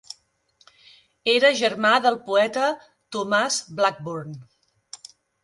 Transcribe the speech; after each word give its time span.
Era 1.33 1.51
germà 1.59 1.91
del 2.07 2.17
poeta 2.31 2.65
Thomas 3.17 3.61
Blackburn. 3.83 4.35